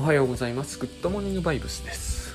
[0.00, 0.78] おはようございます。
[0.78, 2.32] グッドモーニングバイブスです。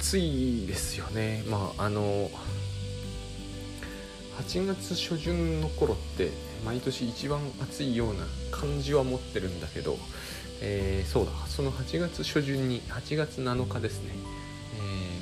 [0.00, 1.44] 暑いですよね。
[1.48, 2.28] まああの
[4.36, 6.32] 8月初旬の頃って
[6.64, 9.96] 毎年一番暑いような感じは持ってるんだけど、
[10.60, 11.30] えー、そうだ。
[11.46, 14.10] その8月初旬に8月7日ですね、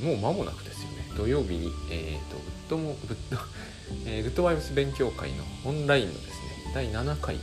[0.01, 1.13] えー、もう間もなくですよね。
[1.15, 3.37] 土曜日に、えーと、グッドもグッド、
[4.07, 7.43] えー、グッドバイブス勉強会のオンラインのですね第7回に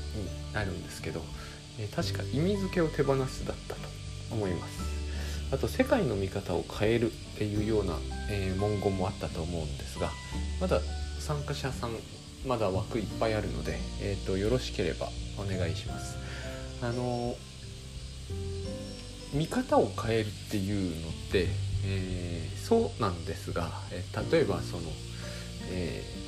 [0.54, 1.22] なるんですけど、
[1.84, 3.82] え、確か意味付けを手放すだったと
[4.32, 5.02] 思います。
[5.52, 7.98] あと世界の見方を変えるっていうような、
[8.30, 10.10] えー、文言もあったと思うんですが
[10.62, 10.80] まだ
[11.20, 11.92] 参加者さん
[12.48, 16.16] まだ枠いっぱいあるので、えーと、よろしければお願いします。
[16.82, 17.36] あの
[19.34, 21.48] 見方を変えるっていうのって、
[21.86, 24.84] えー、そうなんですが、えー、例えばその、
[25.70, 26.21] えー、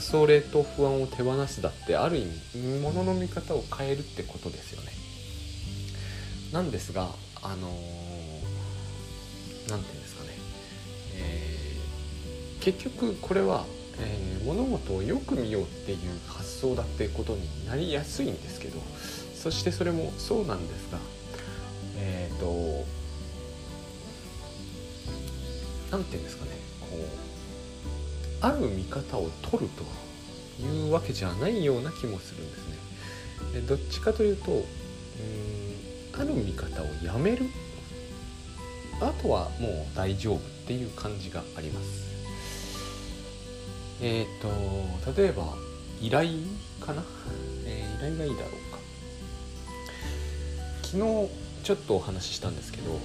[0.00, 4.92] それと不安を手放すだってある意味物の見方を変えるってことですよね。
[6.52, 7.10] なんですが
[7.42, 7.68] あの
[9.68, 10.28] 何て言うんですかね、
[11.16, 13.64] えー、結局これは
[13.98, 18.80] えー、物事をよく見ようっていう発想だってことになりやすいんですけど
[19.34, 20.98] そしてそれもそうなんですが
[21.98, 22.84] えっ、ー、と
[25.90, 26.50] 何て言うんですかね
[26.80, 27.31] こう
[28.42, 32.76] ある見方を取るというわけじゃないような気もするんですね。
[33.54, 37.46] でどっちかというとうんある見方をやめる
[39.00, 42.12] あとはもう大丈夫っていう感じがあります。
[44.00, 45.54] えっ、ー、と例えば
[46.00, 46.30] 依頼
[46.80, 47.04] かな、
[47.64, 48.78] えー、依頼がいいだろうか
[50.82, 51.28] 昨日
[51.62, 52.98] ちょっとお話ししたんですけどあの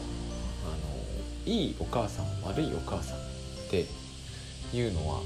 [1.46, 3.22] いいお母さん悪いお母さんっ
[3.70, 3.86] て
[4.74, 5.22] いうのはあの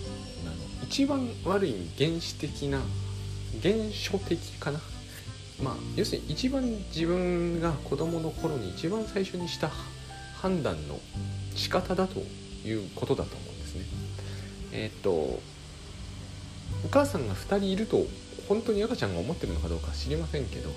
[0.84, 2.80] 一番悪い原始的な
[3.62, 4.80] 原初的かな
[5.64, 9.70] まあ要するに一番自分が子供の頃に一番最初にした
[10.42, 11.00] 判断の
[11.56, 12.20] 仕方だと
[12.66, 13.86] いうことだと思うんですね。
[14.74, 15.42] えっ、とお
[16.90, 18.06] 母さんが2人いると
[18.48, 20.70] 本当に赤ちゃんが思ってるのかどうか知りませんけど、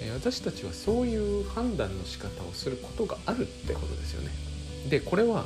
[0.00, 4.30] え私たちはそういう判断の仕方をすることがあるってことですよね。
[4.88, 5.44] でこれは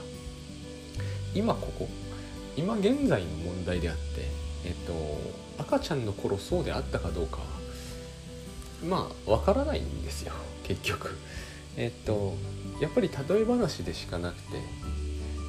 [1.35, 1.89] 今ここ
[2.59, 4.03] 今現在の問題であって、
[4.65, 7.45] えっと、赤ちゃんの頃そうであったかどうかは
[8.85, 10.33] まあわからないんですよ
[10.65, 11.17] 結局。
[11.77, 12.35] えっと
[12.81, 14.61] やっぱり例え話でしかなくて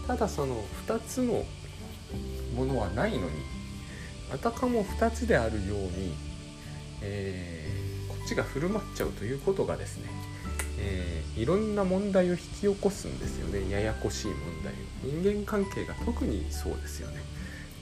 [0.05, 1.43] ただその2つの
[2.55, 3.31] ものはないのに
[4.31, 6.13] あたかも2つであるように、
[7.01, 10.09] えー、こっちが振る舞っちゃうということがですね、
[10.81, 13.69] えー、いろんな問題を引き起こすんですよね。
[13.69, 14.75] ややこしい問題を。
[15.21, 17.21] 人間関係が特にそうですよね。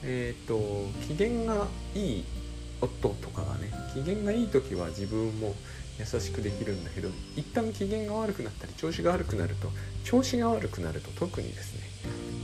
[0.03, 2.23] えっ、ー、と機嫌がいい
[2.81, 5.55] 夫とかがね機嫌がいい時は自分も
[5.99, 9.69] 優しくできるんだけど一旦機嫌が悪くなったり調子が悪くなると
[10.03, 11.81] 調子が悪くなると特にですね、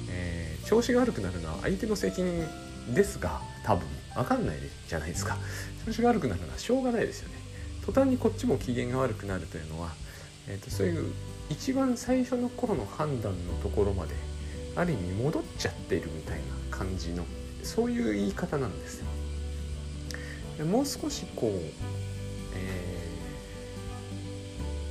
[0.10, 2.48] えー、調子が悪くなるのは相手の責任
[2.96, 5.38] ですが多分分かんないじゃないですか。
[5.86, 7.36] 調子が悪くなるのはしょうがないですよね。
[7.86, 9.92] 途端にこっちも機嫌が悪くなるというのは、
[10.48, 11.14] えーと、そういう
[11.50, 14.16] 一番最初の頃の判断のところまで
[14.76, 17.26] ある意味戻っちゃっているみたいな感じの
[17.64, 19.06] そういう言い方なんですよ。
[20.58, 21.52] でもう少しこう、
[22.56, 22.98] え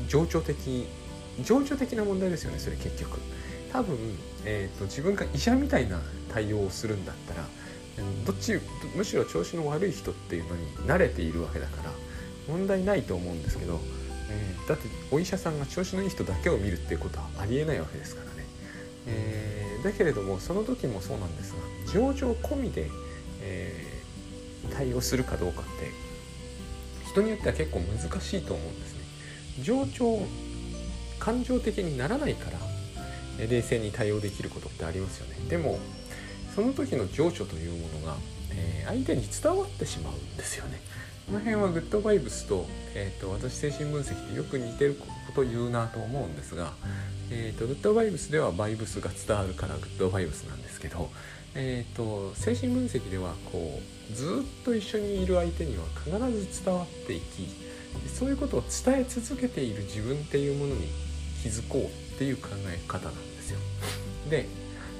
[0.04, 0.86] ー、情緒的
[1.42, 3.18] 情緒的な問題ですよねそれ結局。
[3.72, 3.96] 多分、
[4.44, 5.98] えーと自分が医者みたいな
[6.32, 7.46] 対応をするんだったら
[8.26, 8.58] どっち
[8.94, 11.90] むしろ調子の悪い人っていうのに慣れているわけだから
[12.48, 13.80] 問題ないと思うんですけど、
[14.32, 18.46] えー、だってお医者さんが調子のいい人だけを見るっていうことはありえないわけですからね、
[19.06, 22.88] えー、だけれどもその時もそうなんですが情状込みで、
[23.42, 25.90] えー、対応するかどうかって
[27.10, 29.02] 人によっては結構難しいと思うんですね。
[29.60, 30.26] 情緒
[31.18, 35.36] 感情的にならないから冷静に対応できることってありますよね。
[35.48, 35.78] でも
[36.54, 38.16] その時の情緒というものが、
[38.50, 40.80] え、相手に伝わってしまうんですよね。
[41.26, 46.72] この辺はグッドバイブスと,、えーと、私精神分析ってよく似てること言うなと思うんですが、
[47.30, 51.10] えーと、グッドバイブスではバイブスが伝わるからグッドバイブスなんですけど、
[51.54, 53.80] えーと、精神分析ではこ
[54.10, 57.48] うずっと一緒にいる相手には必ず伝わっていき
[58.08, 60.88] そういうことを伝え続けている自分っていうものに
[61.42, 63.58] 気づこうっていう考え方なんですよ。
[64.28, 64.46] で、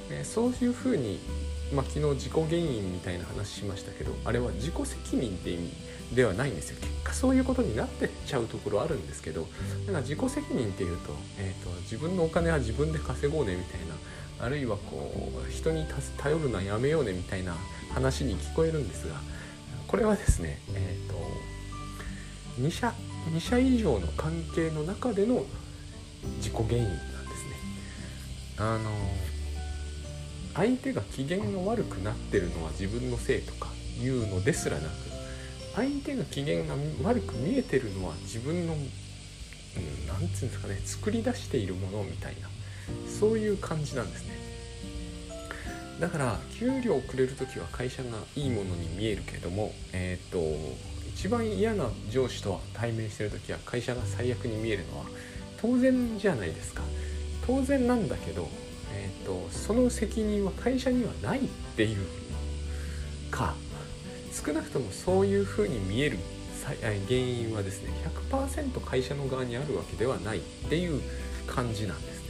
[0.09, 1.19] えー、そういうふうに
[1.73, 5.73] まあ、昨日自己原因みたいな話しましたけどあれは自己責任って意味
[6.15, 9.47] ではないんですよ結果そういうことになってっちゃうところあるんですけど
[9.87, 13.79] だか自己責任っていうと,、えーと、自分のお金は自分で稼ごうねみたい
[14.39, 15.85] なあるいはこう人に
[16.17, 17.55] 頼るのはやめようねみたいな
[17.93, 19.15] 話に聞こえるんですが
[19.87, 21.53] これはですね、えーと
[22.59, 22.93] 2社
[23.31, 25.43] 2社以上の関係の中での
[26.37, 27.55] 自己原因なんですね。
[28.57, 28.89] あの
[30.53, 33.69] 相手が機嫌が悪くなってるのは自分のせいとか
[33.99, 35.12] いうのですらなく
[35.75, 38.91] 相手が機嫌が悪く見えてるのは自分の何、うん、て
[39.75, 42.47] 言うんですかね作り出しているものみたいな
[43.07, 44.33] そういう感じなんですね。
[45.99, 50.39] だから給料をくれる時は会社がいいものに見えるけどもえっ、と
[51.07, 55.05] 一番嫌な上司とは対面してる時は会社が最悪に見えるのは
[55.61, 56.83] 当然じゃないですか。
[57.45, 58.47] 当然なんだけど、
[58.93, 61.41] えーと、その責任は会社にはないっ
[61.75, 61.97] ていう
[63.29, 63.55] か
[64.33, 66.17] 少なくともそういうふうに見える
[66.63, 67.91] 原因はですね
[68.31, 71.01] 100%会社の側にあるわけではないっていう
[71.45, 72.29] 感じなんですね。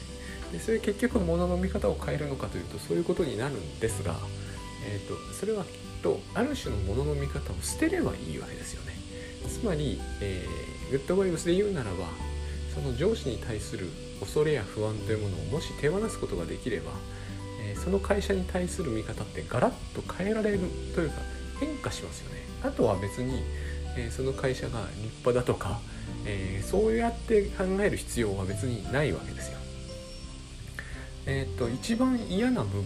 [0.54, 4.16] でそれ結局物の見方を変えるのかというとそういうことになるんですが、
[4.88, 5.70] えーと、それはきっ
[6.02, 8.94] とある種の物の見方を捨てればいいわけですよね。
[9.48, 12.08] つまり、えー、グッドバイブスで言うならば
[12.74, 13.88] その上司に対する
[14.20, 16.92] 恐れや不安というものをもし手放すことができれば、
[17.62, 20.60] えー、その会社に対する見方ってガラッと変えられる
[20.96, 21.16] というか
[21.66, 22.42] 変化しますよね。
[22.64, 23.44] あとは別に、
[23.98, 25.80] えー、その会社が立派だとか、
[26.26, 29.58] えー、そうやって考える必要は別にないわけですよ。
[31.26, 32.86] えっ、と一番嫌な部分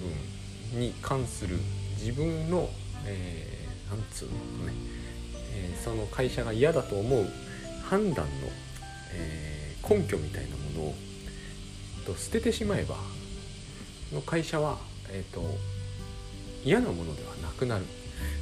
[0.79, 1.57] に関する
[1.99, 2.69] 自分の、
[3.05, 4.25] えー、なんつう
[4.59, 4.73] のね、
[5.53, 7.25] えその会社が嫌だと思う
[7.83, 8.31] 判断の、
[9.13, 10.95] え根拠みたいなものを
[12.07, 12.95] と捨ててしまえば
[14.13, 14.77] の会社は、
[15.09, 15.43] えーと、
[16.63, 17.85] 嫌なものではなくなる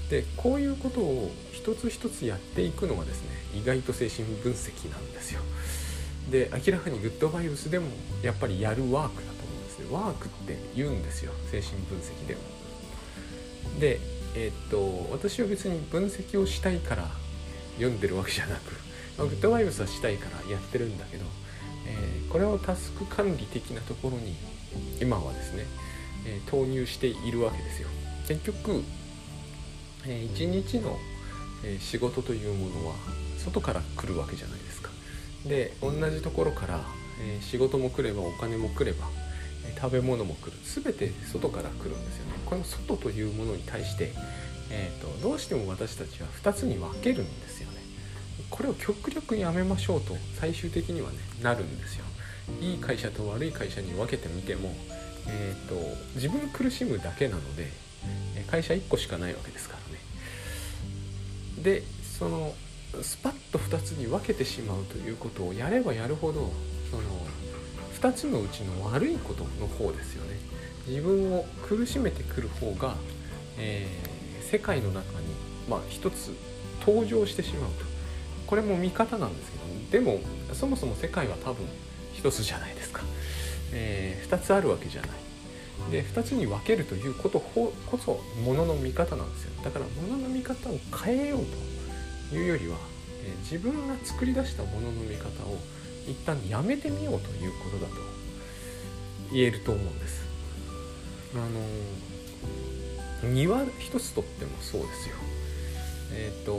[0.10, 3.30] でこういうことを一つ一つやっていくのがですね
[3.60, 5.42] 意外と精神分析なんですよ。
[6.30, 7.88] で明らかにグッドバイブスでも
[8.24, 9.86] やっぱりやるワークだと思うんですね。
[9.92, 12.42] ワークって言うんですよ精神分析でも。
[13.80, 14.00] で
[14.36, 17.10] えっ、と私は別に分析をしたいから
[17.76, 18.74] 読んでるわけじゃなく、
[19.18, 21.26] まあ、グッドバイブスはしたいからやってるんだけど
[21.88, 24.36] えー、これをタスク管理的なところに
[25.00, 25.66] 今はですね、
[26.26, 27.88] えー、投入しているわけですよ。
[28.28, 28.84] 結局、
[30.08, 30.98] えー、一日の、
[31.64, 32.96] え仕事というものは
[33.38, 34.92] 外から来るわけじゃないですか。
[35.46, 36.82] で同じところから、
[37.22, 39.08] え仕事も来ればお金も来れば
[39.68, 40.52] え食べ物も来る。
[40.64, 42.34] 全て外から来るんですよね。
[42.46, 44.12] この外というものに対して、
[44.70, 47.78] えーと、どうしても私たちは2つに分けるんですよね。
[48.50, 52.06] これを極力やめましょうと最終的にはねなるんですよ。
[52.62, 54.72] いい会社と悪い会社に分けてみても、
[55.28, 55.76] えーと、
[56.14, 57.72] 自分苦しむだけなので
[58.52, 59.95] 会社1個しかないわけですからね。
[61.66, 62.54] でその
[63.02, 66.52] スパッと2つに分けてしまうということをやればやるほど
[66.92, 67.04] その
[68.00, 70.38] 2つのうちの悪いことの方ですよね。
[70.88, 72.96] 自分を苦しめてくる方が、
[73.58, 75.26] えー、世界の中に、
[75.68, 76.32] まあ、一つ
[76.86, 77.86] 登場してしまうと。
[78.46, 80.20] これも見方なんですけどでも
[80.54, 81.66] そもそも世界は多分
[82.14, 83.02] 一つじゃないですか、
[83.74, 85.25] えー、2つあるわけじゃない。
[85.92, 89.52] で2つに分けるということこそものの見方なんですよ。
[89.64, 91.46] だからものの見方を変えよう
[92.30, 92.78] というよりは、
[93.24, 95.58] えー、自分が作り出したものの見方を
[96.08, 97.96] 一旦やめてみようということだと
[99.32, 100.26] 言えると思うんです。
[101.36, 105.16] あの庭一つとってもそうですよ。
[106.14, 106.58] えっ、ー、と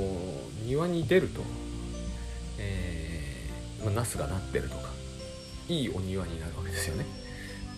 [0.64, 1.42] 庭に出ると
[2.58, 4.90] えー、まあ、ナスがなってるとか
[5.68, 7.25] いいお庭になるわけですよね。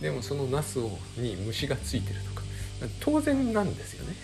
[0.00, 2.38] でもそのナスをに虫がついてるとか。
[3.00, 4.14] 当然なんですよね。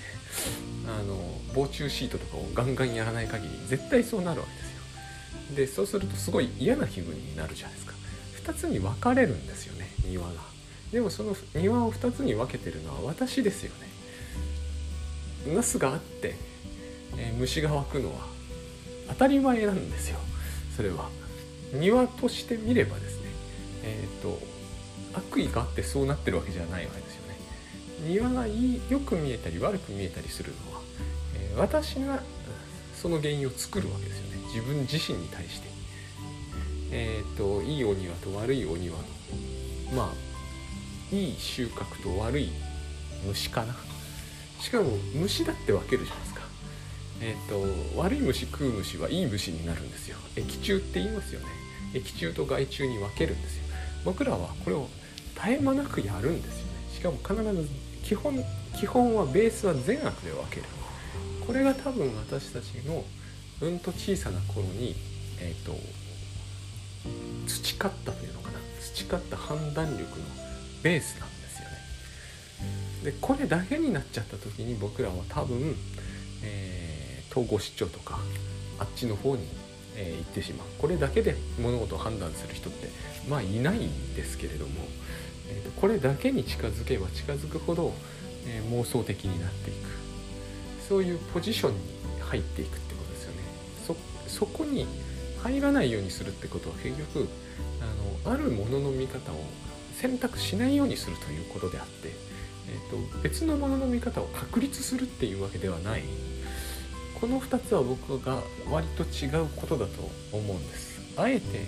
[0.87, 1.17] あの
[1.55, 5.57] 防虫シートとかをガンガンやらない限り絶対そうなるわけですよ。
[5.57, 7.95] でそうするとすごい嫌な気分になるじゃないですか。
[8.53, 10.33] 2つに分かれるんですよね庭が。
[10.93, 13.73] でもその庭を2つに分けてるのは私ですよ
[15.47, 15.55] ね。
[15.55, 16.37] ナスがあって、
[17.17, 18.27] えー、虫が湧くのは
[19.09, 20.19] 当たり前なんですよ。
[20.77, 21.09] それは。
[21.73, 23.27] 庭として見ればですね
[23.83, 24.39] えっ、ー、と
[25.15, 27.37] 悪意があってそうなってるわけじゃないわけですよね。
[28.09, 30.81] 庭がいいよく見えたり悪く見えたりするのは、
[31.37, 32.23] えー、私が
[32.95, 34.39] その原因を作るわけですよね。
[34.55, 35.69] 自分自身に対して。
[36.91, 39.05] えっ、といいお庭と悪いお庭の
[39.95, 42.51] まあいい収穫と悪い
[43.27, 43.75] 虫かな。
[44.61, 46.41] しかも虫だって分けるじゃないですか。
[47.21, 50.17] えーと、悪い虫食う虫はいい虫になるんですよ。
[50.37, 51.47] 液中って言いますよね。
[51.95, 53.65] 液中と害虫に分けるんですよ。
[54.05, 54.89] 僕らはこれを
[55.35, 56.73] 絶え間なくやるんですよね。
[56.93, 57.69] しかも必ず
[58.05, 58.45] 基本
[58.79, 60.63] 基本はベースは善悪で分ける。
[61.47, 63.05] これが多分私たちの
[63.61, 64.95] うんと小さな頃に
[65.41, 65.77] えっ、ー、と
[67.47, 68.59] 培ったというのかな。
[68.81, 70.25] 培った判断力の
[70.83, 73.13] ベースなんですよね。
[73.13, 75.75] でこれだけになっちゃった時に僕らは多分、
[76.43, 76.95] えー
[77.35, 78.21] 統合失調とか
[78.79, 79.43] あっちの方に
[79.97, 80.67] えー、言ってしまう。
[80.79, 82.89] これだけで物事を判断する人って
[83.29, 84.73] まあいないんですけれども、
[85.49, 87.93] えーと、これだけに近づけば近づくほど、
[88.47, 90.05] えー、妄想的になっていく。
[90.89, 91.79] そういうポジションに
[92.21, 93.39] 入っていくってことですよね。
[94.29, 94.87] そこに
[95.43, 97.29] 入らないようにするってことは結局
[98.25, 99.37] あのあるものの見方を
[99.95, 102.11] 選択しないようにするということであって、
[102.69, 106.03] えーと、別のものの見方を確立するっていうわけではない。
[107.25, 111.01] この2つは僕が割と違うことだと思うんです。
[111.17, 111.65] あえて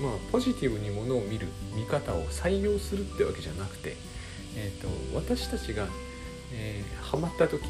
[0.00, 3.96] まあポジティブにものを見る見方を採用するってわけじゃなくて、
[4.56, 4.86] えーと、
[5.16, 5.88] 私たちが、
[6.54, 7.64] えー、ハマった時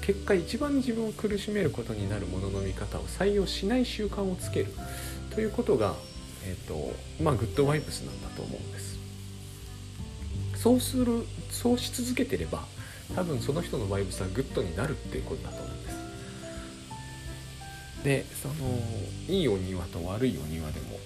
[0.00, 4.66] 結果一番自分を苦しめることになるものの見方を採用しない習慣をつける
[5.34, 5.96] ということが、
[6.44, 8.96] えーとまあ、グッドバイブスなんだと思うんです。
[10.54, 12.64] そうするそうし続けてれば
[13.16, 15.99] 多分その人のバイブスはグッドになるっていうことだと思うんです。
[18.04, 18.54] でその
[19.28, 20.98] いいお庭と悪いお庭でも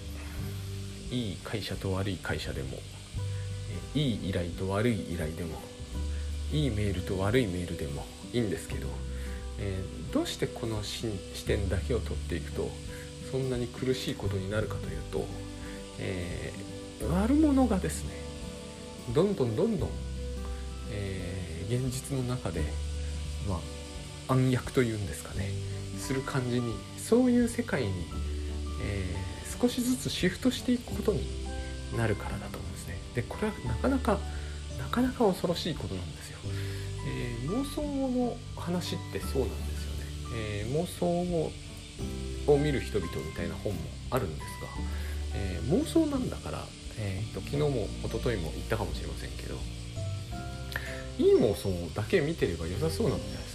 [1.11, 2.77] いい会社と悪い会社でも
[3.93, 5.59] いい依頼と悪い依頼でも
[6.51, 8.87] いいメールと悪いメールでもいいんですけど、
[9.59, 11.07] えー、どうしてこの視
[11.45, 12.69] 点だけを取っていくと
[13.31, 15.25] そんなに苦しいことになるかというと、
[15.99, 18.11] えー、悪者がですね
[19.13, 19.89] どんどんどんどん、
[20.91, 22.61] えー、現実の中で
[23.47, 23.59] ま
[24.27, 25.49] あ暗躍というんですかね
[26.05, 27.89] する感じにそういう世界に、
[28.83, 31.27] えー、少しずつシフトしていくことに
[31.97, 32.99] なるからだと思うんですね。
[33.15, 34.19] でこれはなかなか
[34.77, 36.37] なかなか恐ろしいことなんですよ。
[37.07, 40.05] えー、妄想の話ってそうなんですよね。
[40.35, 41.51] えー、妄想を
[42.47, 43.79] を見る人々みたいな本も
[44.11, 44.67] あるんですが、
[45.33, 46.63] えー、妄想なんだから、
[46.97, 49.55] えーと、昨日も一昨日も言ったかもしれませんけど
[51.17, 53.54] いい妄想だけ見てれば良さそうなんじゃないです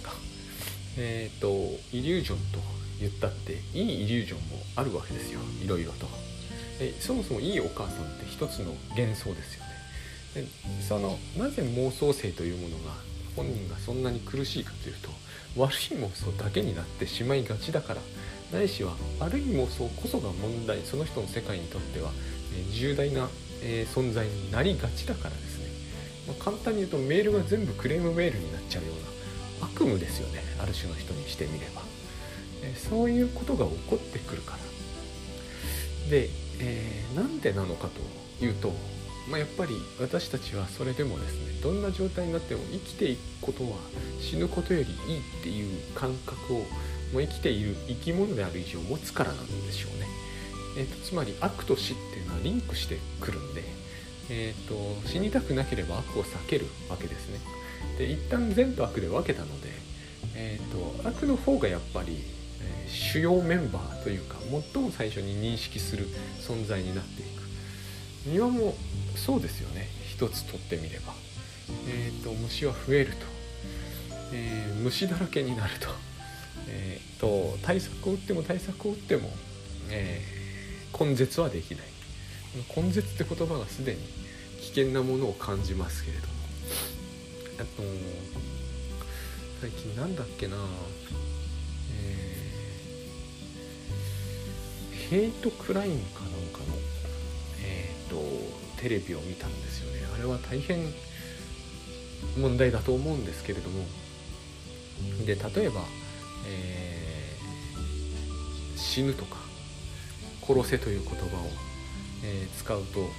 [0.97, 1.47] えっ、ー、と
[1.95, 2.59] イリュージョンと
[2.99, 6.07] 言ったっていいイリュージョンもあるわけですよいろいろと。
[6.79, 9.71] えそもそもいいお母さんって一つの幻想ですよね。
[10.33, 10.47] で
[10.87, 12.93] そのなぜ妄想性というものが
[13.35, 15.09] 本人がそんなに苦しいかというと
[15.57, 18.01] 悪い妄想だけになってしまいがちだから
[18.51, 22.11] ないしは悪い妄想こそが問題その人の世界にとっては、
[22.53, 23.29] え重大な、
[23.63, 25.65] え存在になりがちだからですね、
[26.27, 29.20] まあ、簡単に言うとメールが全部クレームメールになっちゃうような
[29.61, 31.81] 悪夢ですよねある種の人にしてみれば、
[32.63, 37.87] えそういうことが起こってくるからで、えー、なんでなのか
[38.39, 38.73] というと
[39.29, 43.77] まあ、やっぱり私たちはそれでもですねどんな状態になっても生きていくことは
[44.19, 50.07] 死ぬことよりいいっていう感覚をもう生きている生き物である以上持つからなんでしょうね。
[50.77, 53.63] えーと、つまり悪と死っていうのはリンクしてくるんで、
[54.29, 57.39] えーと、死にたくなければ悪を避けるわけですね。
[57.97, 59.69] で一旦善と悪で分けたので、
[60.35, 62.23] えーと、悪の方がやっぱり、
[62.61, 64.37] えー、主要メンバーというか
[64.73, 66.07] 最も最初に認識する
[66.39, 67.41] 存在になっていく。
[68.25, 68.75] 庭も
[69.15, 69.87] そうですよね。
[70.07, 71.13] 一つ取ってみれば、
[71.87, 73.15] えーと、虫は増えると、
[74.33, 75.87] えー、虫だらけになると,、
[76.67, 79.31] えーと、対策を打っても対策を打っても、
[79.89, 81.85] えー、根絶はできない。
[82.75, 83.99] 根絶って言葉がすでに
[84.61, 86.27] 危険なものを感じますけれど
[87.61, 87.83] あと
[89.61, 90.57] 最近なんだっけな。
[95.11, 96.65] ヘイトクラインかなんかの
[97.61, 99.99] えっ、ー、とテレビを見たんですよね。
[100.15, 100.91] あれは大変
[102.39, 103.85] 問題だと思うんですけれども。
[105.25, 105.81] で例えば、
[106.47, 109.37] えー、死ぬとか
[110.45, 111.49] 殺せという言葉を、
[112.23, 113.09] えー、使うと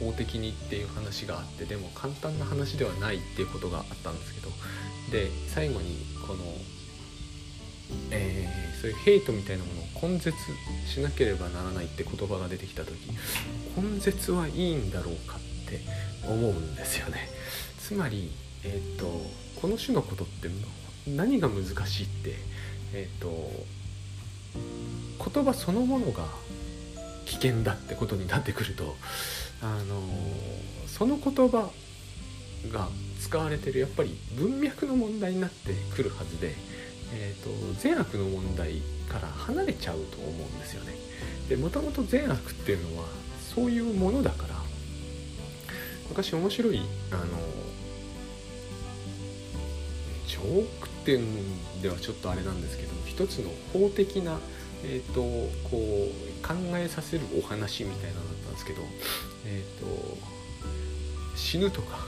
[0.00, 4.48] 法的にっていう話があってでも簡単な話ではないっていうことがあったんですけど
[5.10, 6.44] で最後にこの、
[8.10, 10.36] えー、そういうヘイトみたいなものを根絶
[10.86, 12.92] しなければならないって言葉が出てきた時
[13.76, 15.80] 根絶はいいんだろうかって
[16.26, 17.28] 思うんですよね。
[17.78, 18.30] つまり、
[18.64, 19.06] えーと、
[19.60, 20.48] この種のことって
[21.06, 22.34] 何が難しいって、
[22.92, 23.50] えーと、
[25.32, 26.26] 言葉そのものが
[27.24, 28.96] 危険だってことになってくると
[29.62, 30.02] あの
[30.86, 31.70] その言葉
[32.72, 32.88] が
[33.20, 36.54] 使われてるやっぱり文脈の問題になってくるはずで、
[37.12, 40.94] えーと善悪の問題から離れちゃうと思うんですよね。
[41.48, 43.06] でもともと善悪っていうのは
[43.54, 44.54] そういうものだから
[46.08, 47.24] 昔面白いあの
[50.26, 54.38] ジョークっていうんではちょっとあれなんですけど一つの法的な、
[54.84, 55.22] えーと、
[55.68, 58.82] こう考えさせるお話みたいなのだったんですけど、
[59.44, 60.18] えーと、
[61.36, 61.98] 死ぬとか、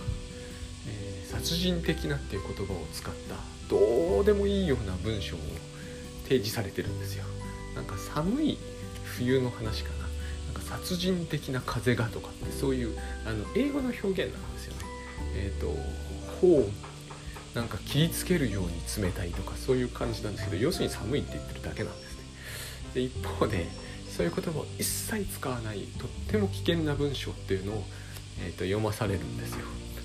[0.88, 3.36] えー、殺人的なっていう言葉を使った
[3.68, 5.38] どうでもいいような文章を
[6.24, 7.24] 提示されてるんですよ。
[7.74, 8.58] なんか寒い
[9.04, 9.98] 冬の話かな
[10.46, 14.84] なんか殺人的な風がとかってそういうあの英語の表現なんですよね。
[15.36, 15.76] えっ、ー、と
[16.40, 16.68] 頬
[17.54, 18.70] なんか切りつけるように
[19.04, 22.22] 冷たいとかそういう感じなんですけど要するに寒いって言ってるだけなんですね。
[22.94, 23.66] で一方で
[24.20, 27.84] そういう言葉を一切使わないとっても危険な文章っていうのを、
[28.44, 29.64] えーと、読まされるんですよ。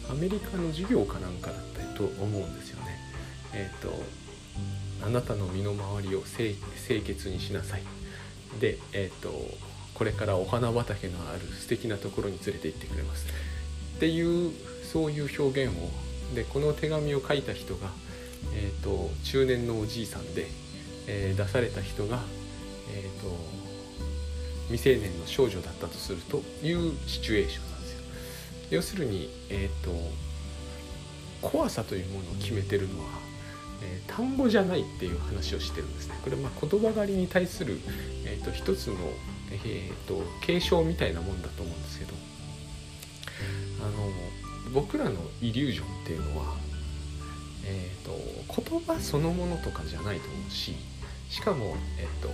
[0.10, 2.98] アメリカの授業かなんかだったりと思うんですよね。
[3.52, 3.94] えっ、ー、と
[5.06, 6.56] あなたの身の回りを清
[7.02, 7.82] 潔にしなさい。
[8.62, 9.34] で、えっ、ー、と
[9.96, 13.26] これからお花畑のある素敵なところに連れて行ってくれます。
[13.98, 14.54] っていう
[14.94, 15.90] そういう表現を
[16.34, 17.90] でこの手紙を書いた人が、
[18.54, 20.48] えーと、中年のおじいさんで、
[21.08, 22.22] えー、出された人が、
[22.94, 23.65] えーと、
[24.70, 28.00] 未成年の少女だったとするというシチュエーションなんですよ。
[28.72, 29.92] 要するに、えーと、
[31.48, 33.10] 怖さというものを決めてるのは、
[33.84, 36.16] えー、単語じゃないっていう話をしてるんですね。
[36.24, 37.80] これまあ言葉狩りに対する、
[38.26, 38.96] えー、と一つの、
[39.52, 42.14] えー、と継承みたいなもんだと思うんですけど
[43.82, 44.12] あの
[44.74, 46.56] 僕らのイリュージョンっていうのは、
[47.66, 50.76] えーと、言葉そのものとかじゃないと思うし
[51.30, 52.30] しかも、えーと、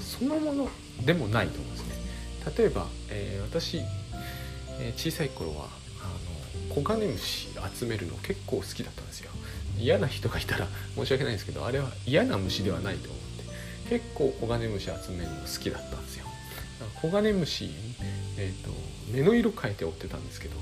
[0.00, 0.68] そのもの
[1.04, 1.94] でもないと思うんですね。
[2.56, 3.78] 例えば、えー、私、
[4.80, 5.68] えー、小さい頃は
[6.02, 9.30] あのコガネムシ集めるの結構好きだったんですよ。
[9.78, 16.26] 嫌な人がいたら申し訳ないんですけどあれは嫌な虫ではないと思って結構コガネムシ集めるの好きだったんですよ。
[17.00, 17.70] コガネムシ、
[18.36, 18.70] えーと
[19.10, 20.56] 目の色変えて追ってたんですけど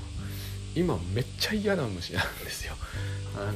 [0.75, 2.73] 今めっちゃ嫌な虫なんですよ
[3.35, 3.51] あ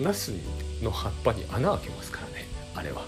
[0.00, 0.32] のナス
[0.82, 3.04] の葉っぱに穴開けますからねあれは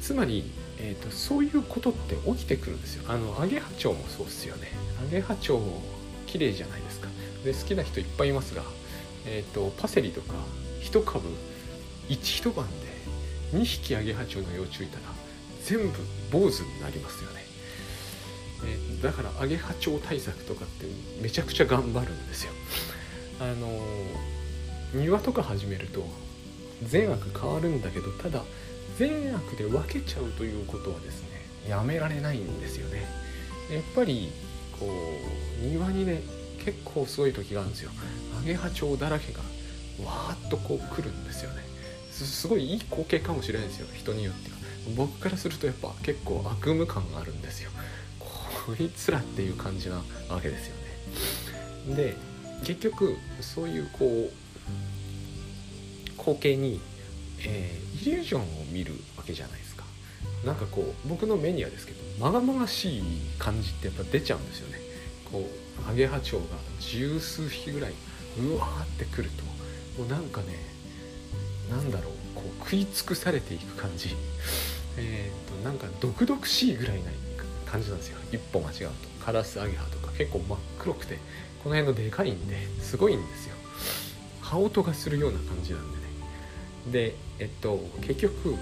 [0.00, 3.04] つまり、えーと、そういうことって起きてくるんですよ。
[3.08, 4.68] あのアゲハチョウもそうですよね。
[5.06, 5.60] アゲハチョウ
[6.26, 7.08] 綺麗じゃないですか。
[7.44, 8.62] で好きな人いっぱいいますが、
[9.26, 10.34] えーと、パセリとか
[10.82, 11.28] 1株
[12.08, 12.66] 1一晩
[13.52, 15.02] で2匹アゲハチョウの幼虫いたら
[15.64, 15.98] 全部
[16.30, 17.44] 坊主になりますよね。
[18.64, 20.86] えー、だからアゲハチョウ対策とかって
[21.22, 22.52] めちゃくちゃ頑張るんですよ。
[23.40, 23.68] あの
[24.94, 26.04] 庭とか始めると
[26.82, 28.42] 善悪変わるんだけどただ
[28.98, 31.28] 善悪で分けちゃうということはですね
[31.68, 33.06] やめられないんですよね。
[33.72, 34.30] やっぱり
[34.78, 34.86] こ
[35.62, 36.22] う庭にね
[36.64, 37.90] 結構すごい時があるんですよ。
[38.38, 39.40] アゲハチョウだらけが
[40.04, 41.62] わーっとこう来るんですよね
[42.10, 44.56] すごいいい光景かもしれないですよ人によっては
[44.96, 47.70] 僕からするとやっぱ結構悪夢感があるんですよ
[48.66, 49.96] こいつらっていう感じな
[50.28, 50.74] わけですよ
[51.88, 51.96] ね。
[51.96, 52.16] で
[52.64, 54.30] 結局そういうこう
[56.18, 56.80] 光景に、
[57.46, 59.84] えー、イリュージョンを見るわけじゃないですか。
[60.44, 63.02] なんかこう僕の目にはですけどまがまがしい
[63.38, 64.78] 感じってやっぱ出ちゃうんですよね。
[65.30, 65.48] こ
[65.86, 66.46] うアゲハチョウが
[66.80, 67.92] 十数匹ぐらい
[68.38, 69.44] うわーってくると。
[70.00, 70.54] もうなんかね
[71.70, 74.14] なんだろうこう食い尽くされていく感じ。
[74.96, 77.10] えっ、ー、となんか毒々しいぐらいな
[77.66, 78.18] 感じなんですよ。
[78.32, 79.08] 一歩間違うと。
[79.24, 81.16] カラスアゲハとか結構真っ黒くて
[81.62, 83.54] この辺のでかいんですごいんですよ。
[84.40, 86.07] 羽音がするような感じなんでね。
[86.90, 88.56] でえっと結局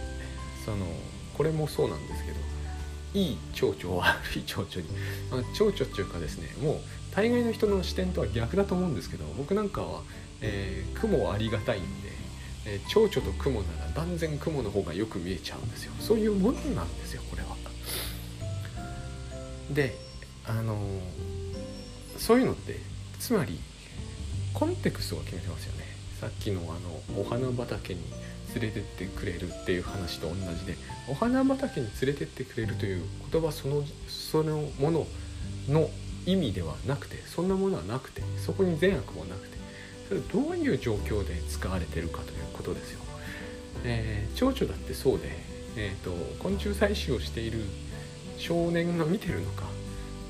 [0.65, 0.87] その
[1.37, 2.37] これもそうなんですけど
[3.15, 4.83] いい蝶々悪い蝶々に、
[5.31, 6.77] まあ、蝶々っていうかですねもう
[7.15, 10.03] 大概の人の視点とは逆だと思うんですけど僕なんかは、
[10.43, 12.11] えー、雲はありがたいんで、
[12.67, 15.93] えー、蝶々と雲なら断然雲の方がよく見えちゃうんですよ。
[15.99, 17.57] そういうものなんですよこれは。
[19.71, 19.97] で
[20.45, 20.79] あの
[22.19, 22.79] そういうのって
[23.19, 23.59] つまり
[24.53, 25.86] コンテクストが決めてますよね。
[26.21, 28.01] さっきのあのお花畑に
[28.55, 30.77] 連れてってくれるっていう話と同じで
[31.09, 35.07] お花畑に連れてってくれるという言葉そのそのもの
[35.69, 35.91] の
[36.25, 39.57] 意味ではなくてそんなものはなくてそこに善悪もなくて
[40.09, 43.01] それどういう状況で使われてるかということですよ。
[43.85, 45.31] えー、蝶々だってそうで、
[45.77, 47.61] えーと昆虫採集をしている
[48.39, 49.65] 少年が見てるのか、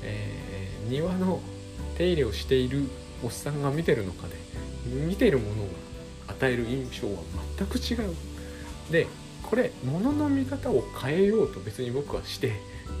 [0.03, 1.39] えー、庭の
[1.97, 2.83] 手入れをしている
[3.23, 4.35] おっさんが見てるのかで
[4.87, 7.21] 見てるものが与える印象は
[7.57, 8.13] 全く違う。
[8.91, 9.07] で
[9.43, 12.53] これ物の見方を変えようと別に僕はして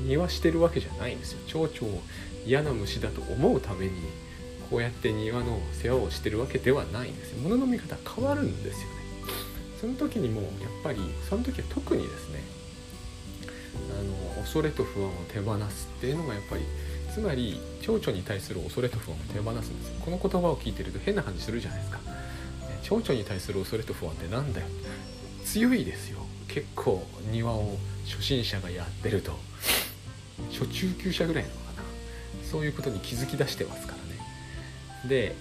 [0.05, 1.39] 庭してるわけじゃないんですよ。
[1.47, 2.01] 蝶々を
[2.45, 3.91] 嫌な虫だと思うために
[4.69, 7.39] こうやって庭の世話をしてるわけではないんですよ。
[7.41, 8.95] 物の見方変わるんですよね。
[9.79, 10.51] その時にもやっ
[10.83, 12.41] ぱりその時は特にですね
[13.99, 14.03] あ
[14.37, 16.63] の恐れと不安を手放すっていうのがやっぱり
[17.17, 19.91] つまり蝶々に対する恐れと不安を手放すんです。
[20.05, 21.99] この言葉を聞いてると変な感じするじゃないですか。
[22.83, 24.67] 蝶々に対する恐れと不安ってなんだよ
[25.43, 26.19] 強いですよ。
[26.47, 27.75] 結構庭を
[28.05, 29.31] 初心者がやってると。
[30.51, 31.83] 初中級者ぐらいなのかな。
[32.43, 35.09] そういうことに気づき出してますからね。
[35.09, 35.35] で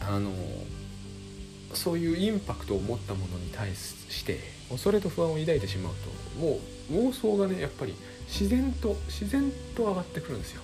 [0.00, 0.30] あの
[1.72, 5.94] そういうインパクトを持ったものに対して恐れと不安を抱いてしまう
[6.36, 6.60] とも
[6.90, 7.94] う妄想がねやっぱり
[8.26, 10.60] 自然と自然と上がってくるんですよ。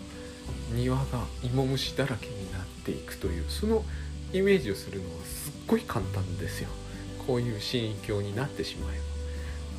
[0.72, 1.04] 庭が
[1.42, 3.84] 芋虫だらけになっていくというその
[4.32, 6.68] イメージをするのはすっごい簡単ですよ
[7.26, 9.04] こういう心境になってしまえば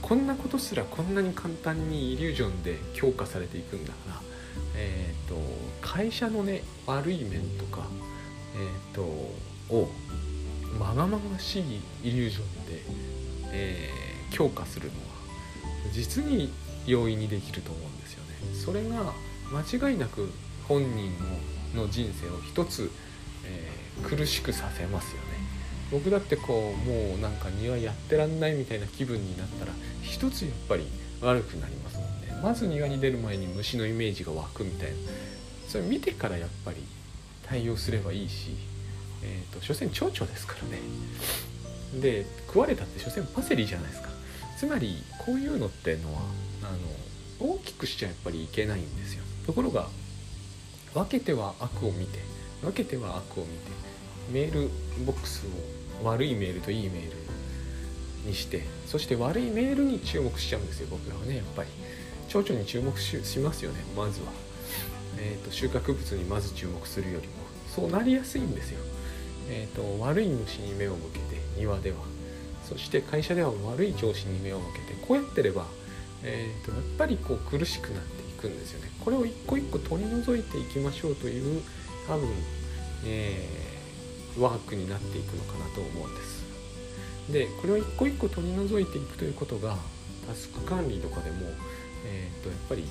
[0.07, 4.21] こんなことすらこんなに簡単にイリュージョンで強化されていくんだから
[4.75, 5.35] えっ、ー、と
[5.81, 7.87] 会社のね悪い面とか
[8.55, 9.01] えっ、ー、と
[9.73, 9.89] を
[10.77, 12.81] まがまがしいイリュージョンで、
[13.51, 15.01] えー、強化するのは
[15.91, 16.51] 実に
[16.85, 18.31] 容易にできると思うんですよね。
[18.53, 19.13] それが
[19.51, 20.31] 間違いなく
[20.67, 21.11] 本人
[21.75, 22.91] の人生を一つ、
[23.45, 25.27] えー、苦しくさせますよね。
[25.91, 30.87] 僕だってこうもうなんか庭やってらんないみたいな気分になったら一つやっぱり
[31.21, 32.39] 悪くなりますもんね。
[32.41, 34.95] まず庭に出る前に虫のイメージが湧くみたいな。
[35.67, 36.77] それ見てからやっぱり
[37.47, 38.55] 対応すればいいし
[39.23, 40.79] えーと、所詮蝶々ですからね。
[42.01, 44.09] で食われたって所詮パセリじゃないですか。
[44.57, 46.21] つまりこういうのってのは
[46.63, 49.23] あの大きくしちゃやっぱりいけないんですよ。
[49.45, 49.87] ところが
[50.93, 52.19] 分けては悪を見て
[52.61, 53.71] 分けては悪を見て
[54.31, 54.69] メール
[55.05, 55.45] ボックス
[56.01, 61.69] を悪いメールといいメールにしてそして悪いメールに注目しちゃうんですよ僕らはねやっぱり。
[62.27, 64.27] 蝶々に注目しますよねまずは、
[65.17, 67.33] えーと収穫物にまず注目するよりも
[67.67, 68.79] そうなりやすいんですよ。
[69.49, 71.97] えーと、悪い虫に目を向けて庭では。
[72.63, 75.65] そして会社では悪い上司に目を向けてこうやってれば、
[76.23, 78.91] えーと、やっぱりこう苦しくなってくんですよね。
[78.99, 81.61] これを一個一個取り除いていきましょうという
[82.07, 82.27] 多分、
[83.05, 86.41] えー、ワークになっていくのかなと思うんです。
[87.31, 89.77] でこれを一個一個取り除いていくということが
[90.27, 91.37] タスク管理とかでも、
[92.05, 92.83] えーとやっぱり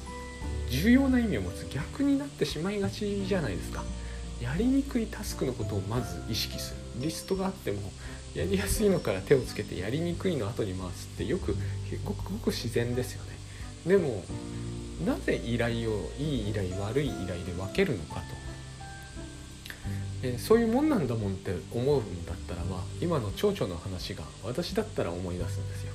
[0.71, 3.85] 重要な意味を持つ逆になってしまいがちじゃないですか。
[4.41, 6.77] やりにくいタスクのことをまず意識する。
[7.01, 7.93] リストがあっても
[8.35, 11.57] やりやすいのから手をつけてやりにくいの後に回すってよく
[12.05, 13.31] ごくごく自然ですよね。
[13.87, 14.25] でも
[15.05, 18.21] なぜ依頼をいい依頼悪い依頼で分けるのかと、
[20.23, 25.93] えそういうもんなんだもんって思うんだったらば今の蝶々の話が私だったら思い出すんですよ。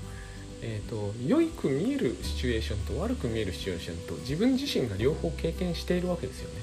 [0.62, 6.62] えーと、良いく見えるシチュエーションと悪く見えるシチュエーションと自分自身が両方経験しているわけですよね。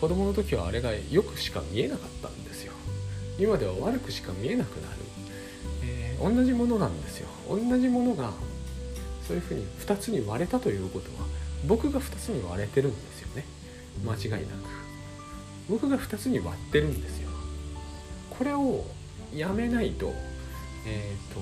[0.00, 2.72] 子供の時はあれがよくしか見えなかったんですよ。
[3.38, 4.96] 今では悪くしか見えなくなる、
[5.84, 7.28] えー、同じものなんですよ。
[7.48, 8.32] 同じものが
[9.26, 11.26] そういうふうに2つに割れたということは
[11.66, 13.44] 僕が2つに割れてるんですよね。
[14.04, 14.86] 間違いなく。
[15.68, 17.28] 僕が2つに割ってるんですよ。
[18.30, 18.84] これを
[19.34, 20.12] やめないと
[20.86, 21.40] えっ、ー、と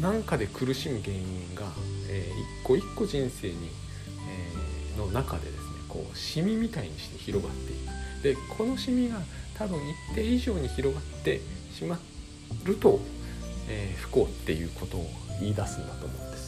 [0.00, 1.64] 何かで苦しむ原因が、
[2.08, 3.54] えー、一個一個人生に、
[4.28, 7.88] えー、の中でですねこうシミみたいにして広がっていく。
[8.22, 9.20] でこのシミが
[9.54, 9.78] 多分
[10.10, 11.40] 一定以上に広がって
[11.74, 11.98] しま
[12.64, 13.00] ると、
[13.68, 16.47] えー、不幸っていうことを言い出すんだと思うんです。